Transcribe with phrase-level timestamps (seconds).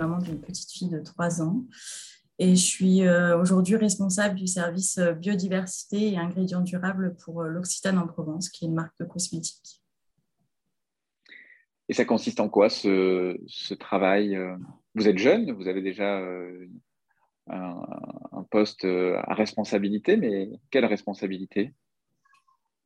[0.00, 1.64] maman d'une petite fille de 3 ans.
[2.38, 3.02] Et je suis
[3.38, 8.74] aujourd'hui responsable du service biodiversité et ingrédients durables pour l'Occitane en Provence, qui est une
[8.74, 9.82] marque de cosmétiques.
[11.90, 14.38] Et ça consiste en quoi ce, ce travail
[14.94, 16.18] Vous êtes jeune, vous avez déjà
[17.52, 21.72] un, poste euh, à responsabilité, mais quelle responsabilité?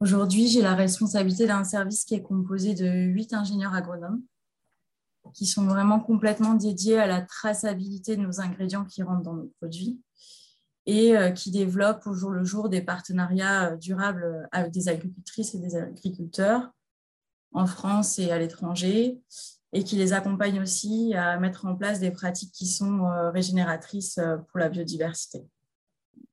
[0.01, 4.23] Aujourd'hui, j'ai la responsabilité d'un service qui est composé de huit ingénieurs agronomes
[5.33, 9.53] qui sont vraiment complètement dédiés à la traçabilité de nos ingrédients qui rentrent dans nos
[9.61, 10.01] produits
[10.87, 15.55] et euh, qui développent au jour le jour des partenariats euh, durables avec des agricultrices
[15.55, 16.71] et des agriculteurs
[17.53, 19.21] en France et à l'étranger
[19.75, 24.19] et qui les accompagne aussi à mettre en place des pratiques qui sont euh, régénératrices
[24.19, 25.43] euh, pour la biodiversité.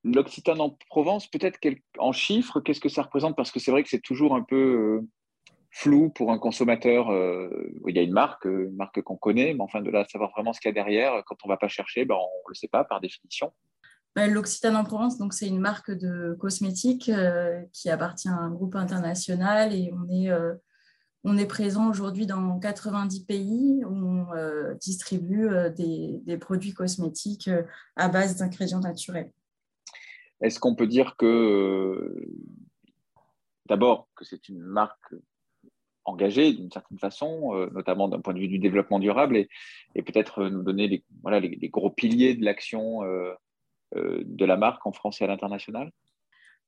[0.04, 1.60] L'Occitane en Provence, peut-être
[1.98, 3.36] en chiffres, qu'est-ce que ça représente?
[3.36, 5.08] Parce que c'est vrai que c'est toujours un peu euh,
[5.72, 7.08] flou pour un consommateur.
[7.88, 10.54] il y a une marque, une marque qu'on connaît, mais enfin de là savoir vraiment
[10.54, 12.56] ce qu'il y a derrière, quand on ne va pas chercher, ben, on ne le
[12.56, 13.54] sait pas par définition.
[14.16, 17.10] Ben, L'Occitane en Provence, donc c'est une marque de cosmétiques
[17.72, 20.30] qui appartient à un groupe international et on est
[21.24, 27.48] on est présent aujourd'hui dans 90 pays où on euh, distribue euh, des, produits cosmétiques
[27.48, 27.64] euh,
[27.96, 29.32] à base d'ingrédients naturels.
[30.42, 32.28] Est-ce qu'on peut dire que,
[33.68, 35.14] d'abord, que c'est une marque
[36.06, 40.64] engagée d'une certaine façon, notamment d'un point de vue du développement durable, et, peut-être nous
[40.64, 43.02] donner les, voilà, les, gros piliers de l'action
[43.96, 45.92] de la marque en France et à l'international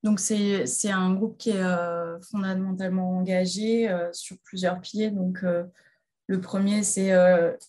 [0.03, 5.11] donc, c'est un groupe qui est euh, fondamentalement engagé euh, sur plusieurs piliers.
[5.11, 5.63] Donc, euh,
[6.27, 7.11] le premier, c'est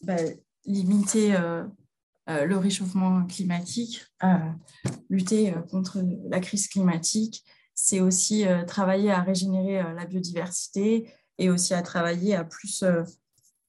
[0.02, 0.16] bah,
[0.64, 1.34] limiter
[2.28, 4.06] le réchauffement climatique,
[5.10, 5.98] lutter contre
[6.30, 7.44] la crise climatique.
[7.74, 12.84] C'est aussi travailler à régénérer la biodiversité et aussi à travailler à plus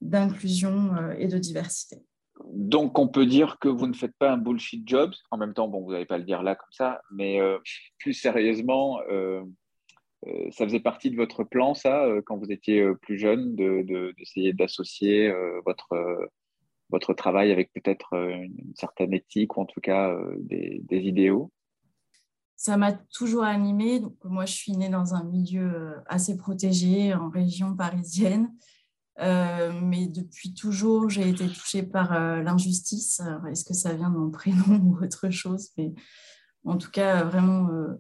[0.02, 2.04] d'inclusion et de diversité
[2.54, 5.12] donc, on peut dire que vous ne faites pas un bullshit job.
[5.32, 7.58] En même temps, bon, vous n'allez pas le dire là comme ça, mais euh,
[8.00, 9.44] plus sérieusement, euh,
[10.28, 15.32] euh, ça faisait partie de votre plan, ça, quand vous étiez plus jeune, d'essayer d'associer
[15.66, 16.30] votre,
[16.90, 21.52] votre travail avec peut-être une, certaine éthique ou en tout cas des, idéaux?
[22.58, 24.02] Ça m'a toujours animée.
[24.24, 28.50] Moi, je suis née dans un milieu assez protégé, en région parisienne.
[29.22, 33.22] Euh, mais depuis toujours, j'ai été touchée par euh, l'injustice.
[33.50, 35.70] Est-ce que ça vient de mon prénom ou autre chose?
[35.78, 35.94] Mais
[36.66, 37.94] en tout cas, vraiment euh,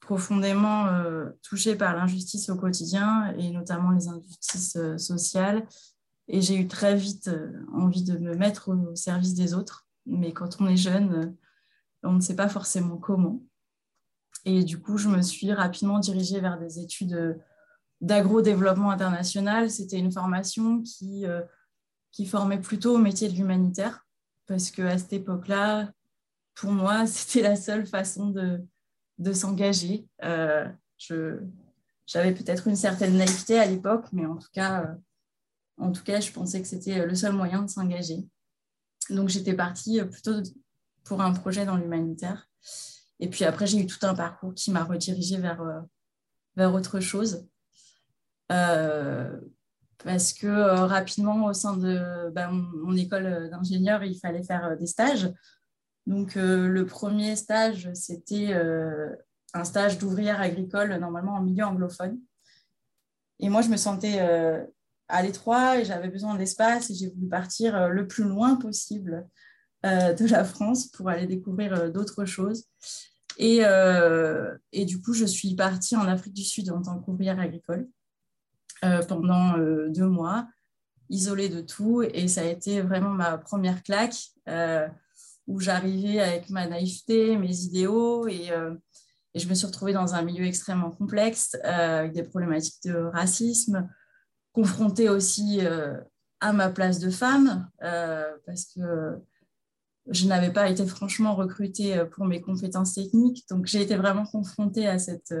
[0.00, 0.86] profondément
[1.42, 5.66] touchée par l'injustice au quotidien et notamment les injustices sociales.
[6.28, 7.30] Et j'ai eu très vite
[7.74, 9.86] envie de me mettre au service des autres.
[10.06, 11.36] Mais quand on est jeune,
[12.02, 13.42] on ne sait pas forcément comment.
[14.44, 17.38] Et du coup, je me suis rapidement dirigée vers des études
[18.00, 19.70] d'agro-développement international.
[19.70, 21.42] C'était une formation qui, euh,
[22.12, 24.06] qui formait plutôt au métier de l'humanitaire,
[24.46, 25.92] parce qu'à cette époque-là,
[26.54, 28.60] pour moi, c'était la seule façon de,
[29.18, 30.06] de s'engager.
[30.24, 30.68] Euh,
[32.06, 34.94] j'avais peut-être une certaine naïveté à l'époque, mais en tout, cas, euh,
[35.78, 38.26] en tout cas, je pensais que c'était le seul moyen de s'engager.
[39.10, 40.42] Donc, j'étais partie plutôt
[41.04, 42.48] pour un projet dans l'humanitaire.
[43.20, 45.84] Et puis après, j'ai eu tout un parcours qui m'a redirigée vers,
[46.56, 47.48] vers autre chose.
[48.50, 49.40] Euh,
[50.04, 54.76] parce que euh, rapidement, au sein de ben, mon, école d'ingénieur, il fallait faire euh,
[54.76, 55.30] des stages.
[56.06, 58.54] Donc, le premier stage, c'était
[59.52, 62.18] un stage d'ouvrière agricole, normalement en milieu anglophone.
[63.40, 64.18] Et moi, je me sentais
[65.08, 69.28] à l'étroit et j'avais besoin d'espace et j'ai voulu partir le plus loin possible
[69.84, 72.64] de la France pour aller découvrir d'autres choses.
[73.36, 73.60] Et,
[74.72, 77.88] et, du coup, je suis partie en Afrique du Sud en tant qu'ouvrière agricole.
[78.84, 80.46] Euh, pendant euh, deux mois,
[81.10, 82.02] isolée de tout.
[82.02, 84.16] Et ça a été vraiment ma première claque
[84.48, 84.86] euh,
[85.48, 88.50] où j'arrivais avec ma naïveté, mes idéaux et,
[89.34, 93.88] et, je me suis retrouvée dans un milieu extrêmement complexe avec des problématiques de racisme,
[94.52, 95.60] confrontée aussi
[96.40, 99.18] à ma place de femme parce que
[100.10, 103.44] je n'avais pas été franchement recrutée pour mes compétences techniques.
[103.48, 105.34] Donc, j'ai été vraiment confrontée à cette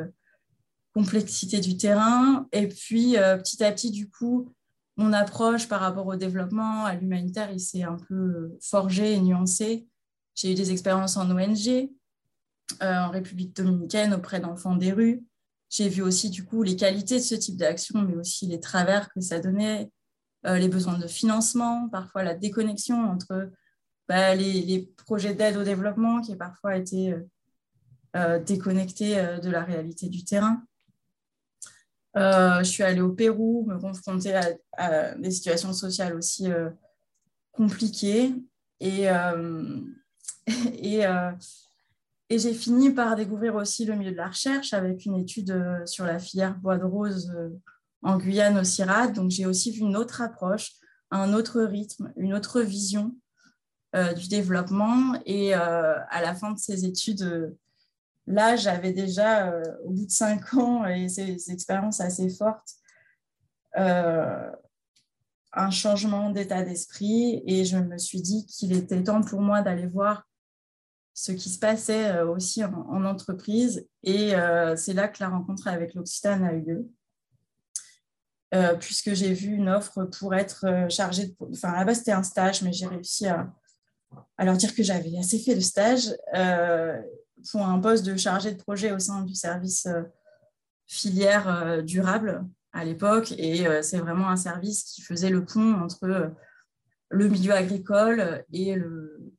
[0.98, 2.48] complexité du terrain.
[2.52, 4.52] Et puis, euh, petit à petit, du coup,
[4.96, 9.86] mon approche par rapport au développement, à l'humanitaire, il s'est un peu forgé et nuancé.
[10.34, 11.90] J'ai eu des expériences en ONG,
[12.82, 15.24] euh, en République dominicaine, auprès d'enfants des rues.
[15.70, 19.08] J'ai vu aussi, du coup, les qualités de ce type d'action, mais aussi les travers
[19.12, 19.92] que ça donnait,
[20.46, 23.50] euh, les besoins de financement, parfois la déconnexion entre
[24.08, 27.14] bah, les, projets d'aide au développement qui parfois été
[28.46, 30.62] déconnectés de la réalité du terrain.
[32.16, 34.34] Euh, je suis allée au Pérou, me confronter
[34.76, 36.70] à, des situations sociales aussi euh,
[37.52, 38.34] compliquées.
[38.80, 39.06] et,
[40.74, 41.04] et,
[42.30, 46.04] et j'ai fini par découvrir aussi le milieu de la recherche avec une étude sur
[46.04, 47.32] la filière bois de rose
[48.02, 49.14] en Guyane au CIRAD.
[49.14, 50.72] Donc, j'ai aussi vu une autre approche,
[51.10, 53.14] un autre rythme, une autre vision
[53.94, 55.14] du développement.
[55.24, 57.56] Et à la fin de ces études,
[58.26, 59.52] là, j'avais déjà,
[59.84, 62.78] au bout de cinq ans et ces expériences assez fortes,
[63.76, 64.50] euh,
[65.52, 69.86] un changement d'état d'esprit et je me suis dit qu'il était temps pour moi d'aller
[69.86, 70.24] voir
[71.14, 73.88] ce qui se passait euh, aussi en, entreprise.
[74.02, 76.90] Et euh, c'est là que la rencontre avec l'Occitane a eu lieu.
[78.78, 81.34] puisque j'ai vu une offre pour être chargée de...
[81.52, 83.52] Enfin, à la base, c'était un stage, mais j'ai réussi à,
[84.36, 86.14] à, leur dire que j'avais assez fait le stage
[87.50, 89.86] pour un poste de chargé de projet au sein du service
[90.86, 93.32] filière durable à l'époque.
[93.38, 96.28] Et euh, c'est vraiment un service qui faisait le pont entre euh,
[97.10, 99.32] le milieu agricole et le,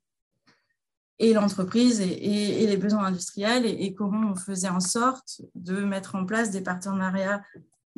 [1.20, 6.26] et l'entreprise et, les besoins industriels et, comment on faisait en sorte de mettre en
[6.26, 7.42] place des partenariats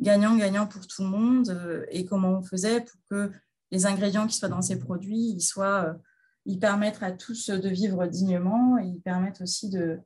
[0.00, 3.30] gagnants-gagnants pour tout le monde euh, et comment on faisait pour que
[3.70, 5.96] les ingrédients qui soient dans ces produits, ils, soient,
[6.44, 9.98] ils permettent à tous de vivre dignement et ils permettent aussi de,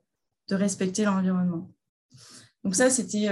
[0.49, 1.71] de respecter l'environnement.
[2.63, 3.29] Donc ça, c'était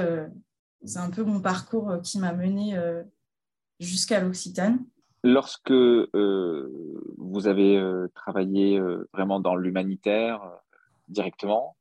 [0.85, 3.03] c'est un peu mon parcours euh, qui m'a mené euh,
[3.79, 4.85] jusqu'à l'Occitane.
[5.23, 6.71] Lorsque euh,
[7.17, 7.81] vous avez
[8.13, 8.79] travaillé
[9.11, 10.39] vraiment dans l'humanitaire
[11.07, 11.75] directement,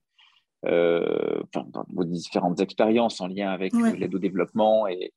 [0.62, 5.12] dans vos différentes expériences en lien avec l'aide au développement et,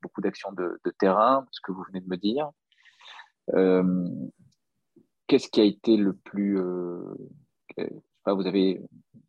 [0.00, 2.50] beaucoup d'actions de, terrain, ce que vous venez de me dire,
[5.26, 6.58] qu'est-ce qui a été le plus...
[8.24, 8.80] Pas, vous avez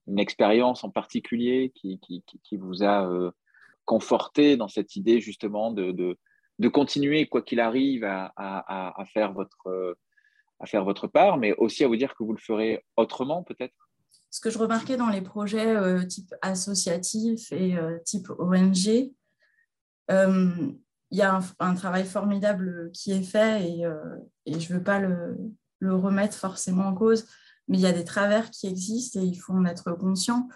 [0.07, 1.99] une expérience en particulier qui,
[2.53, 3.31] vous a
[3.85, 6.17] conforté dans cette idée justement de,
[6.69, 12.33] continuer, quoi qu'il arrive, à, faire votre, part, mais aussi à vous dire que vous
[12.33, 13.75] le ferez autrement peut-être?
[14.29, 19.11] Ce que je remarquais dans les projets euh, type associatif et euh, type ONG,
[20.11, 20.51] euh,
[21.11, 23.63] il y a un, travail formidable qui est fait
[24.45, 25.37] et je ne veux pas le,
[25.79, 27.25] le, remettre forcément en cause,
[27.67, 30.47] mais il y a des travers qui existent et il faut en être conscient.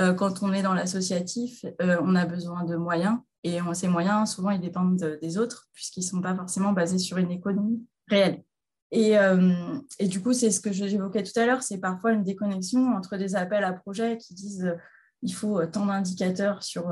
[0.00, 4.30] Euh, quand on est dans l'associatif, euh, on a besoin de moyens et ces moyens,
[4.30, 8.44] souvent, ils dépendent des autres puisqu'ils ne sont pas forcément basés sur une économie réelle.
[8.92, 9.52] Et, euh,
[9.98, 13.16] et du coup, c'est ce que j'évoquais tout à l'heure, c'est parfois une déconnexion entre
[13.16, 14.76] des appels à projets qui disent
[15.22, 16.90] il faut tant d'indicateurs sur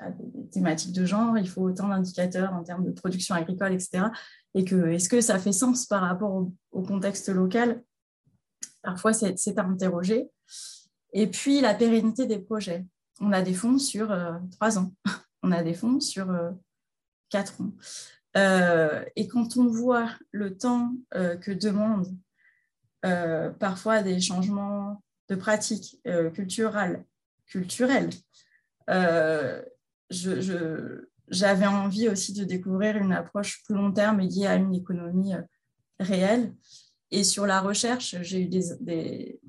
[0.00, 4.04] des thématiques de genre, il faut autant d'indicateurs en termes de production agricole, etc.
[4.54, 7.82] Et que est-ce que ça fait sens par rapport au, contexte local?
[8.82, 10.30] Parfois, c'est à interroger.
[11.12, 12.86] Et puis, la pérennité des projets.
[13.20, 14.92] On a des fonds sur euh, trois ans.
[15.42, 16.50] On a des fonds sur euh,
[17.28, 17.72] quatre ans.
[18.36, 22.14] Euh, et quand on voit le temps que demandent
[23.58, 26.00] parfois des changements de pratiques
[26.34, 27.04] culturelles,
[27.50, 28.10] culturelles
[31.30, 35.32] j'avais envie aussi de découvrir une approche plus long terme liée à une économie
[35.98, 36.54] réelle.
[37.12, 39.40] Et sur la recherche, j'ai eu des,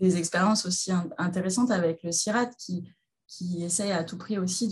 [0.00, 2.90] expériences aussi intéressantes avec le CIRAT qui,
[3.26, 4.68] qui essaye à tout prix aussi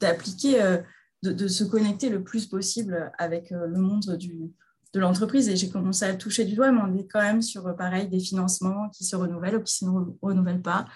[0.00, 4.52] d'appliquer, de, euh, de, se connecter le plus possible avec euh, le monde du,
[4.94, 5.48] de l'entreprise.
[5.48, 8.08] Et j'ai commencé à toucher du doigt, mais on est quand même sur, euh, pareil,
[8.08, 10.86] des financements qui se renouvellent ou qui ne se renouvellent pas.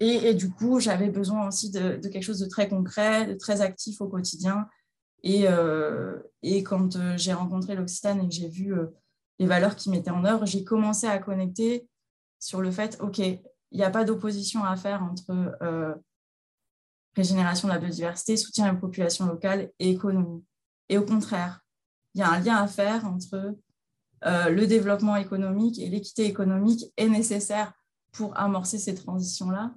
[0.00, 3.60] et, et, du coup, j'avais besoin aussi de, quelque chose de très concret, de très
[3.60, 4.66] actif au quotidien.
[5.22, 5.46] Et,
[6.42, 8.74] et quand j'ai rencontré l'Occitane et que j'ai vu
[9.38, 11.88] les valeurs qui mettaient en œuvre, j'ai commencé à connecter
[12.40, 13.40] sur le fait, OK, il
[13.72, 15.94] n'y a pas d'opposition à faire entre euh,
[17.14, 20.44] régénération de la biodiversité, soutien à la population locale et économie.
[20.88, 21.60] Et au contraire,
[22.14, 23.56] il y a un lien à faire entre
[24.26, 27.72] euh, le développement économique et l'équité économique est nécessaire
[28.12, 29.72] pour amorcer ces transitions-là.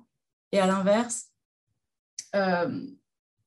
[0.52, 1.32] Et à l'inverse,
[2.36, 2.86] euh,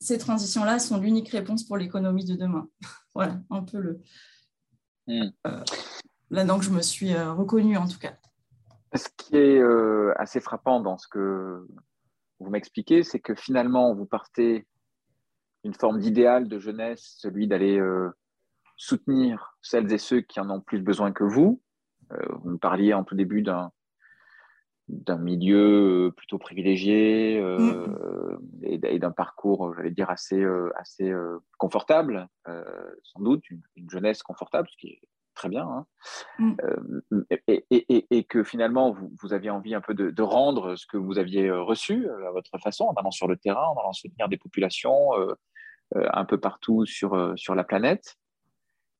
[0.01, 2.69] ces transitions-là sont l'unique réponse pour l'économie de demain.
[3.15, 4.01] voilà, un peu le,
[5.09, 5.29] Hmm.
[5.47, 5.63] Euh,
[6.31, 8.17] là-dedans je me suis reconnue en tout cas.
[8.93, 9.63] Ce qui est
[10.17, 11.65] assez frappant dans ce que
[12.41, 14.67] vous m'expliquez, c'est que finalement, vous partez
[15.65, 17.81] d'une forme d'idéal de jeunesse, celui d'aller
[18.77, 21.63] soutenir celles et ceux qui en ont plus besoin que vous.
[22.11, 23.73] vous me parliez en tout début d'un
[24.89, 28.39] d'un milieu plutôt privilégié hmm.
[28.63, 31.13] et, d'un parcours, j'allais dire, assez, assez
[31.59, 35.01] confortable, sans doute, une, jeunesse confortable, ce qui est
[35.37, 35.87] très bien, hein.
[36.41, 36.55] mm.
[36.65, 37.25] euh,
[38.11, 41.47] et, que finalement, vous, vous, aviez envie un peu de, rendre ce que vous aviez
[41.47, 44.39] euh, reçu euh, à votre façon, en allant sur le terrain, en allant soutenir des
[44.39, 45.11] populations
[45.95, 48.17] un peu partout sur, sur la planète.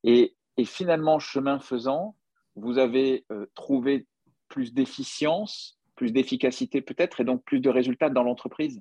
[0.05, 2.17] Et finalement, chemin faisant,
[2.55, 4.07] vous avez euh, trouvé
[4.49, 8.81] plus d'efficience, plus d'efficacité peut-être, et donc plus de résultats dans l'entreprise?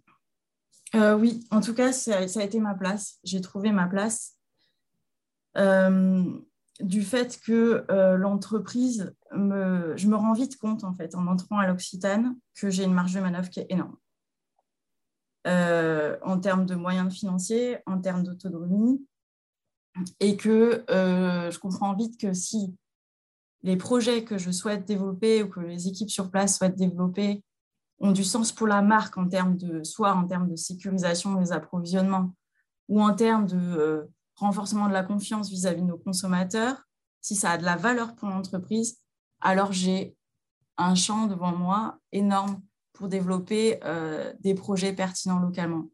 [0.96, 3.20] Euh, Oui, en tout cas, ça, a été ma place.
[3.24, 4.38] J'ai trouvé ma place.
[5.58, 6.24] Euh,
[6.82, 7.86] du fait que
[8.18, 12.84] l'entreprise, me, je me rends vite compte, en fait, en entrant à l'Occitane, que j'ai
[12.84, 13.96] une marge de manœuvre qui est énorme.
[15.46, 19.06] en termes de moyens financiers, en termes d'autonomie,
[20.20, 22.76] et que je comprends vite que si
[23.64, 27.44] les projets que je souhaite développer ou que les équipes sur place souhaitent développer
[28.00, 31.52] ont du sens pour la marque en termes de soit en termes de sécurisation des
[31.52, 32.36] approvisionnements
[32.88, 34.04] ou en termes de euh,
[34.36, 36.84] renforcement de la confiance vis-à-vis de nos consommateurs,
[37.22, 39.00] si ça a de la valeur pour l'entreprise,
[39.42, 40.16] alors j'ai
[40.78, 42.62] un champ devant moi énorme
[42.94, 45.90] pour développer euh, des projets pertinents localement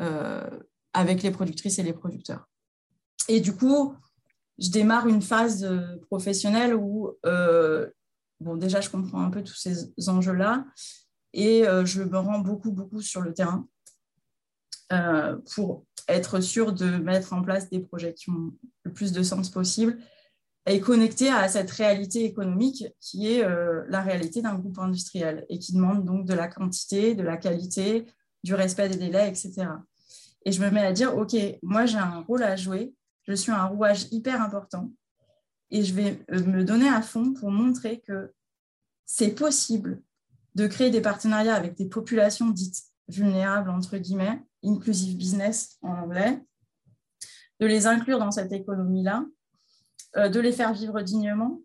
[0.00, 0.60] euh,
[0.92, 2.48] avec les productrices et les producteurs.
[3.28, 3.94] Et du coup,
[4.58, 7.88] je démarre une phase euh, professionnelle où, euh,
[8.40, 10.64] bon, déjà, je comprends un peu tous ces enjeux-là
[11.32, 13.66] et euh, je me rends beaucoup, beaucoup sur le terrain
[15.56, 18.52] pour être sûr de mettre en place des projets qui ont
[18.84, 19.98] le plus de sens possible
[20.64, 23.42] et connecter à cette réalité économique qui est
[23.88, 28.06] la réalité d'un groupe industriel et qui demande donc de la quantité, de la qualité,
[28.44, 29.66] du respect des délais, etc.
[30.44, 32.94] Et je me mets à dire, OK, moi j'ai un rôle à jouer
[33.26, 34.92] je suis un rouage hyper important.
[35.70, 38.32] Et je vais euh, me donner à fond pour montrer que
[39.04, 40.00] c'est possible
[40.54, 46.40] de créer des partenariats avec des populations dites vulnérables, entre guillemets, inclusive business en anglais,
[47.60, 49.24] de les inclure dans cette économie-là,
[50.16, 51.60] euh, de les faire vivre dignement,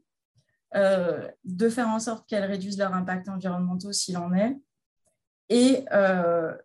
[0.75, 4.57] euh, de faire en sorte qu'elles réduisent leur impact environnemental s'il en est,
[5.49, 5.83] et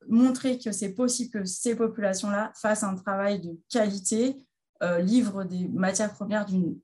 [0.07, 4.46] montrer que c'est possible que ces populations-là fassent un travail de qualité
[4.83, 6.79] euh, livrent des matières premières d'une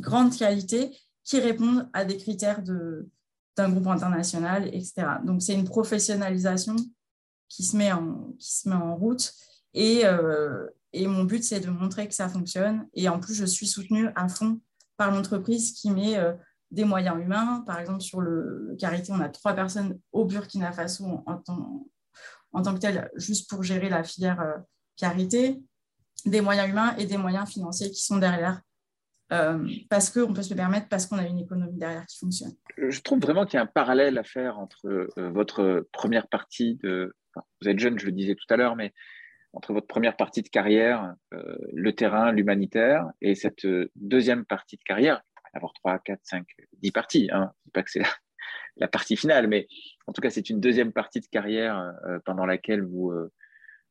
[0.00, 5.06] grande qualité qui répondent à des critères d'un groupe international, etc.
[5.24, 6.76] Donc, c'est une professionnalisation
[7.48, 9.32] qui se met en, qui se met en route.
[9.74, 12.88] Et, euh, et mon but, c'est de montrer que ça fonctionne.
[12.94, 14.60] Et en plus, je suis soutenue à fond
[14.96, 16.32] par l'entreprise qui met euh,
[16.70, 17.62] des moyens humains.
[17.66, 21.86] Par exemple, sur le, Carité, on a trois personnes au Burkina Faso en, tant,
[22.52, 24.62] en tant que tel, juste pour gérer la filière
[24.96, 25.62] Carité
[26.26, 28.60] des moyens humains et des moyens financiers qui sont derrière.
[29.32, 32.52] Euh, parce qu'on peut se le permettre, parce qu'on a une économie derrière qui fonctionne.
[32.76, 36.74] Je trouve vraiment qu'il y a un parallèle à faire entre euh, votre première partie
[36.82, 37.14] de...
[37.34, 38.92] vous êtes jeune, je le disais tout à l'heure, mais
[39.54, 44.82] entre votre première partie de carrière, euh, le terrain, l'humanitaire, et cette deuxième partie de
[44.82, 45.22] carrière,
[45.54, 46.46] il avoir 3, 4, 5,
[46.82, 47.52] 10 parties, hein.
[47.54, 48.02] je ne dis pas que c'est
[48.76, 49.66] la, partie finale, mais
[50.06, 51.92] en tout cas, c'est une deuxième partie de carrière
[52.24, 53.30] pendant laquelle vous euh,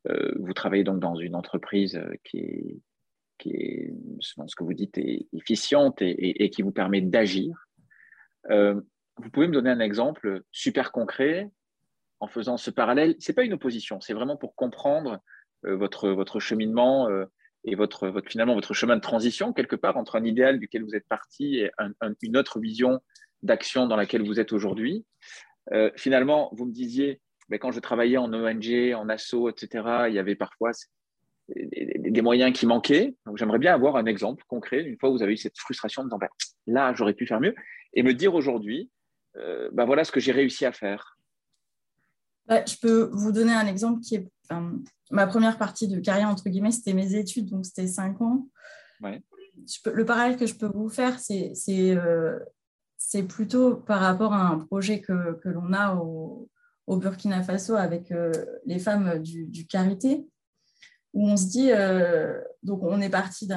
[0.06, 2.82] vous travaillez donc dans une entreprise euh, qui
[3.46, 5.00] est, selon ce que vous dites,
[5.34, 7.68] efficiente et, qui vous permet d'agir.
[8.50, 8.80] Euh,
[9.18, 11.50] vous pouvez me donner un exemple super concret
[12.20, 15.20] en faisant ce parallèle Ce n'est pas une opposition, c'est vraiment pour comprendre
[15.64, 17.08] votre, votre cheminement
[17.64, 21.08] et votre, finalement votre chemin de transition quelque part entre un idéal duquel vous êtes
[21.08, 21.72] parti et
[22.22, 23.00] une autre vision
[23.42, 25.04] d'action dans laquelle vous êtes aujourd'hui.
[25.96, 30.20] finalement, vous me disiez, mais quand je travaillais en ONG, en asso, etc., il y
[30.20, 30.72] avait parfois
[31.54, 33.14] des, moyens qui manquaient.
[33.26, 36.06] Donc, j'aimerais bien avoir un exemple concret, une fois où vous avez eu cette frustration
[36.06, 36.30] de dire, ben,
[36.66, 37.54] là, j'aurais pu faire mieux,
[37.94, 38.90] et me dire aujourd'hui,
[39.36, 41.18] euh, ben, voilà ce que j'ai réussi à faire.
[42.48, 44.28] Bah, je peux vous donner un exemple qui est
[45.12, 48.48] ma première partie de carrière, entre guillemets, c'était mes études, donc c'était cinq ans.
[49.02, 51.52] le parallèle que je peux vous faire, c'est
[51.98, 52.40] euh,
[53.28, 56.50] plutôt par rapport à un projet que, que l'on a au,
[56.88, 58.32] au Burkina Faso avec euh,
[58.66, 60.28] les femmes du, Carité,
[61.14, 63.48] où on se dit, euh, donc on est parti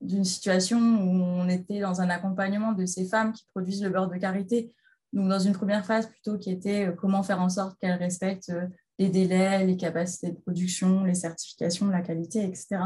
[0.00, 4.08] d'une situation où on était dans un accompagnement de ces femmes qui produisent le beurre
[4.08, 4.74] de Carité,
[5.12, 8.52] donc dans une première phase plutôt qui était euh, comment faire en sorte qu'elles respectent
[8.98, 12.78] les délais, les capacités de production, les certifications, la qualité, etc.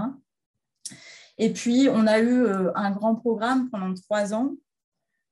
[1.38, 4.54] Et puis, on a eu un grand programme pendant trois ans,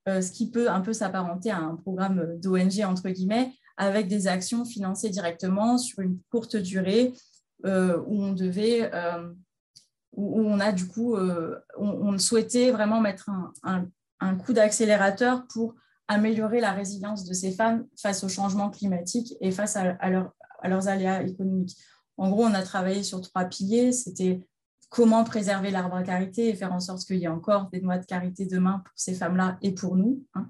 [0.06, 4.64] ce qui peut un peu s'apparenter à un programme d'ONG, entre guillemets, avec des actions
[4.64, 7.12] financées directement sur une courte durée
[7.64, 9.32] euh, où on devait, euh,
[10.12, 13.30] où on a du coup, euh, on, souhaitait vraiment mettre
[13.62, 15.74] un, coup d'accélérateur pour
[16.08, 20.88] améliorer la résilience de ces femmes face au changement climatique et face à, à leurs
[20.88, 21.76] aléas économiques.
[22.16, 23.92] En gros, on a travaillé sur trois piliers.
[23.92, 24.46] C'était
[24.88, 27.98] comment préserver l'arbre à carité et faire en sorte qu'il y ait encore des noix
[27.98, 30.24] de carité demain pour ces femmes-là et pour nous.
[30.34, 30.48] Hein.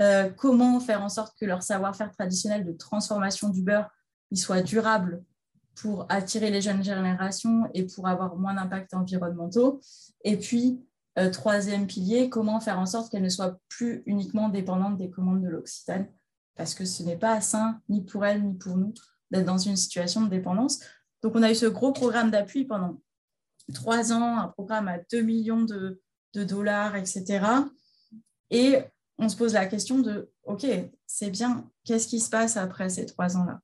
[0.00, 3.90] Euh, comment faire en sorte que leur savoir-faire traditionnel de transformation du beurre
[4.30, 5.22] il soit durable
[5.74, 9.80] pour attirer les jeunes générations et pour avoir moins d'impact environnementaux?
[10.24, 10.80] Et puis,
[11.32, 15.48] troisième pilier, comment faire en sorte qu'elle ne soit plus uniquement dépendante des commandes de
[15.48, 16.06] l'Occitane,
[16.56, 18.94] parce que ce n'est pas sain ni pour elle ni pour nous
[19.30, 20.80] d'être dans une situation de dépendance.
[21.22, 23.00] Donc, on a eu ce gros programme d'appui pendant
[23.72, 26.00] trois ans, un programme à 2 millions de,
[26.34, 27.44] dollars, etc.
[28.50, 28.78] Et
[29.18, 30.66] on se pose la question de, OK,
[31.06, 33.60] c'est bien, qu'est-ce qui se passe après ces trois ans-là?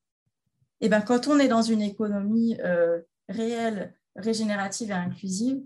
[0.81, 5.61] Et eh bien, quand on est dans une économie euh, réelle, régénérative et inclusive,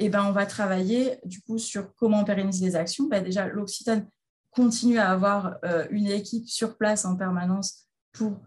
[0.00, 3.08] et eh ben, on va travailler du coup sur comment pérenniser les actions.
[3.08, 4.06] Ben, déjà, l'Occitane
[4.50, 8.38] continue à avoir euh, une équipe sur place en permanence pour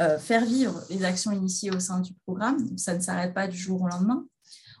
[0.00, 2.76] euh, faire vivre les actions initiées au sein du programme.
[2.76, 4.26] ça ne s'arrête pas du jour au lendemain.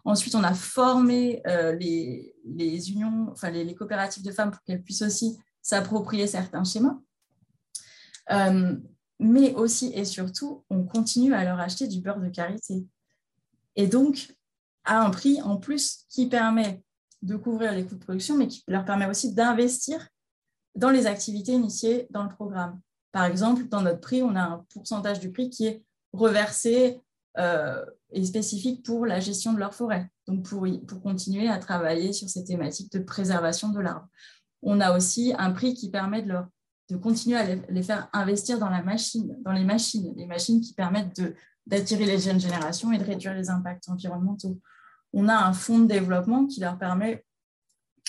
[0.04, 5.02] Ensuite, on a formé euh, les, unions, enfin les, coopératives de femmes pour qu'elles puissent
[5.02, 6.98] aussi s'approprier certains schémas.
[8.30, 8.76] Euh,
[9.18, 12.86] mais aussi et surtout, on continue à leur acheter du beurre de karité.
[13.76, 14.34] Et donc,
[14.84, 16.82] à un prix en plus qui permet
[17.22, 20.08] de couvrir les coûts de production, mais qui leur permet aussi d'investir
[20.74, 22.80] dans les activités initiées dans le programme.
[23.12, 27.00] Par exemple, dans notre prix, on a un pourcentage du prix qui est reversé
[28.10, 32.28] et spécifique pour la gestion de leur forêt, donc pour, pour continuer à travailler sur
[32.28, 34.08] ces thématiques de préservation de l'arbre.
[34.62, 36.48] On a aussi un prix qui permet de, leur,
[36.90, 40.74] de continuer à les, faire investir dans la machine, dans les machines, les machines qui
[40.74, 41.22] permettent
[41.66, 44.58] d'attirer les jeunes générations et de réduire les impacts environnementaux.
[45.12, 47.24] On a un fonds de développement qui leur permet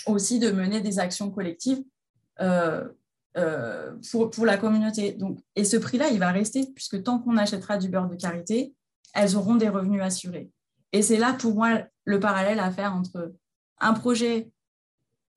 [0.06, 1.84] aussi de mener des actions collectives
[2.40, 2.88] euh,
[3.36, 5.12] euh, pour, pour, la communauté.
[5.12, 8.74] Donc, et ce prix-là, il va rester, puisque tant qu'on achètera du beurre de karité,
[9.14, 10.50] elles auront des revenus assurés.
[10.92, 13.34] Et c'est là, pour moi, le parallèle à faire entre
[13.78, 14.50] un projet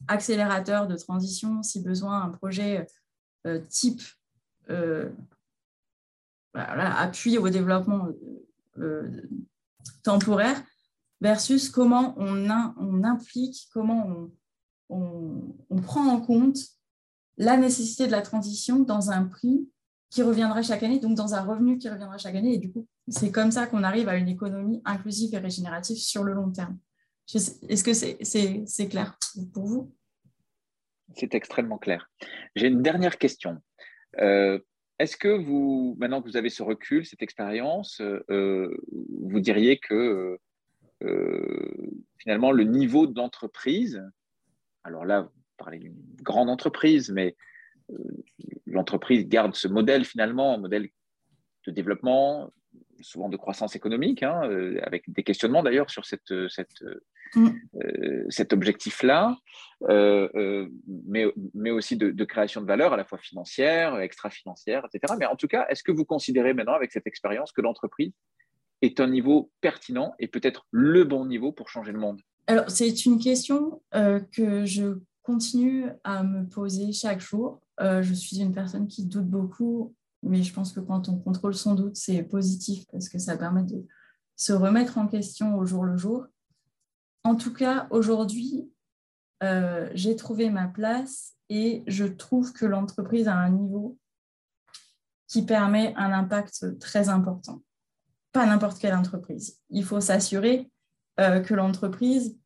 [0.07, 2.85] accélérateur de transition, si besoin, un projet
[3.45, 4.01] euh, type
[4.69, 5.09] euh,
[6.53, 8.09] appui au développement
[10.03, 10.61] temporaire,
[11.21, 14.29] versus comment on, implique, comment
[14.89, 16.57] on, on prend en compte
[17.37, 19.67] la nécessité de la transition dans un prix
[20.13, 22.53] qui reviendra chaque année, donc dans un revenu qui reviendra chaque année.
[22.53, 26.23] Et du coup, c'est comme ça qu'on arrive à une économie inclusive et régénérative sur
[26.23, 26.77] le long terme.
[27.33, 29.17] Est-ce que c'est clair
[29.53, 29.95] pour vous?
[31.15, 32.11] C'est extrêmement clair.
[32.55, 33.57] J'ai une dernière question.
[34.19, 34.59] Euh,
[34.99, 37.99] est-ce que vous, maintenant que vous avez ce recul, cette expérience,
[38.29, 38.69] euh,
[39.19, 40.37] vous diriez que
[41.03, 44.03] euh, finalement le niveau de l'entreprise,
[44.83, 47.52] alors là, parler d'une grande entreprise, mais euh,
[48.65, 50.89] l'entreprise garde ce modèle finalement, un modèle
[51.65, 52.51] de développement,
[53.01, 56.83] souvent de croissance économique, hein, euh, avec des questionnements d'ailleurs sur cette, cette,
[57.35, 57.49] mm.
[57.83, 59.37] euh, cet objectif-là,
[59.87, 65.13] mais, mais aussi de, de, création de valeur à la fois financière, extra-financière, etc.
[65.19, 68.13] Mais en tout cas, est-ce que vous considérez maintenant avec cette expérience que l'entreprise
[68.81, 72.21] est un niveau pertinent et peut-être le bon niveau pour changer le monde?
[72.47, 77.61] Alors, c'est une question que je continue à me poser chaque jour.
[77.79, 81.55] Euh, je suis une personne qui doute beaucoup, mais je pense que quand on contrôle
[81.55, 83.85] son doute, c'est positif parce que ça permet de
[84.35, 86.27] se remettre en question au jour le jour.
[87.23, 88.69] En tout cas, aujourd'hui,
[89.43, 93.97] euh, j'ai trouvé ma place et je trouve que l'entreprise a un niveau
[95.27, 97.61] qui permet un impact très important.
[98.33, 99.59] Pas n'importe quelle entreprise.
[99.69, 100.69] Il faut s'assurer
[101.19, 102.37] euh, que l'entreprise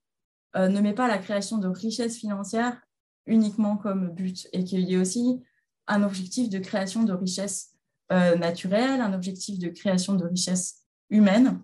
[0.56, 2.82] euh, ne met pas la création de richesses financières
[3.26, 5.44] uniquement comme but et qu'il y ait aussi
[5.88, 7.74] un objectif de création de richesses
[8.12, 11.62] euh, naturelles, un objectif de création de richesses humaines.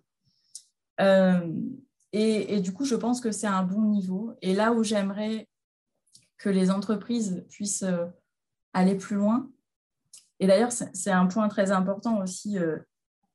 [0.99, 1.51] Euh,
[2.11, 4.35] et, du coup, je pense que c'est un bon niveau.
[4.43, 5.47] Et là où j'aimerais
[6.37, 7.85] que les entreprises puissent
[8.73, 9.49] aller plus loin,
[10.39, 12.57] et d'ailleurs, c'est un point très important aussi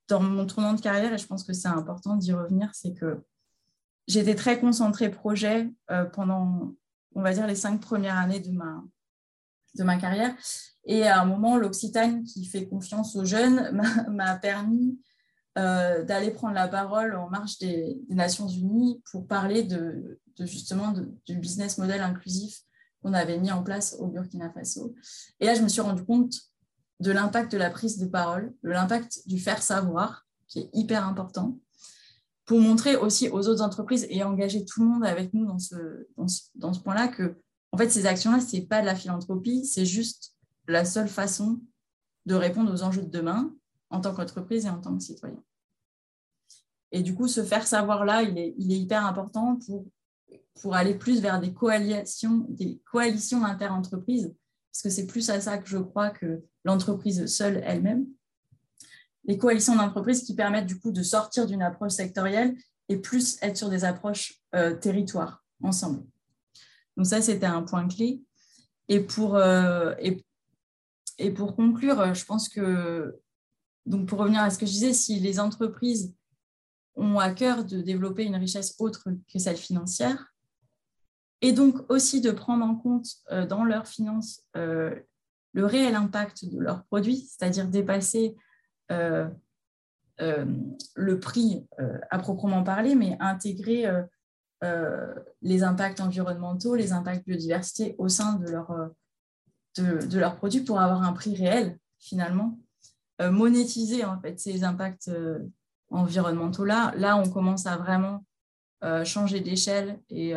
[0.07, 3.21] dans mon tournant de carrière, et je pense que c'est important d'y revenir, c'est que
[4.09, 6.75] j'étais très concentrée projet euh, pendant,
[7.15, 8.83] on va dire, les cinq premières années de ma,
[9.77, 10.35] de ma carrière.
[10.85, 14.99] Et à un moment, l'Occitane, qui fait confiance aux jeunes, m'a permis
[15.59, 20.95] euh, d'aller prendre la parole en marche des, Nations Unies pour parler de, justement
[21.27, 22.63] du business model inclusif
[23.03, 24.95] qu'on avait mis en place au Burkina Faso.
[25.39, 26.35] Et là, je me suis rendu compte
[27.01, 31.07] de l'impact de la prise de parole, de l'impact du faire savoir, qui est hyper
[31.07, 31.59] important
[32.49, 36.09] pour montrer aussi aux autres entreprises et engager tout le monde avec nous dans ce,
[36.55, 37.37] dans ce, point-là que,
[37.73, 40.35] en fait, ces actions-là, ce n'est pas de la philanthropie, c'est juste
[40.67, 41.61] la seule façon
[42.25, 43.55] de répondre aux enjeux de demain
[43.91, 45.43] en tant qu'entreprise et en tant que citoyen.
[46.91, 49.85] Et du coup, ce faire savoir-là, il est, il est hyper important pour,
[50.63, 54.35] pour aller plus vers des coalitions, des coalitions inter-entreprises,
[54.73, 58.07] parce que c'est plus à ça que je crois que l'entreprise seule elle-même
[59.29, 62.57] les coalitions d'entreprises qui permettent du coup de sortir d'une approche sectorielle
[62.89, 66.05] et plus être sur des approches euh, territoires ensemble.
[66.97, 68.21] Donc ça, c'était un point clé.
[68.89, 70.25] Et pour, euh, et,
[71.19, 73.21] et, pour conclure, je pense que,
[73.87, 76.13] donc pour revenir à ce que je disais, si les entreprises
[76.97, 80.33] ont à cœur de développer une richesse autre que celle financière,
[81.41, 84.95] et donc aussi de prendre en compte euh, dans leurs finances euh,
[85.53, 88.37] le réel impact de leurs produits, c'est-à-dire dépasser
[88.91, 89.31] le
[91.21, 91.67] prix
[92.11, 93.87] à proprement parler, mais intégrer
[94.65, 98.89] euh, les impacts environnementaux, les impacts biodiversité au sein de, leur, euh,
[99.77, 102.59] de, leurs produits pour avoir un prix réel finalement.
[103.21, 105.13] Euh, monétiser en fait ces impacts
[105.91, 108.25] environnementaux là, là on commence à vraiment
[109.05, 110.35] changer d'échelle et,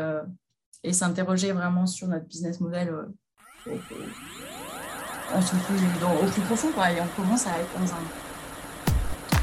[0.84, 2.92] et s'interroger vraiment sur notre business model
[3.66, 3.72] au,
[6.28, 8.00] plus, profond quoi, et on commence à être dans, un,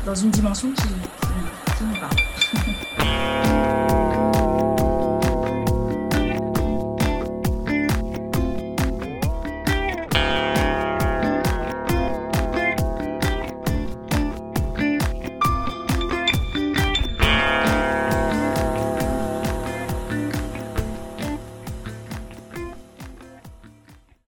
[0.09, 2.28] dans une dimension qui, qui, qui nous parle.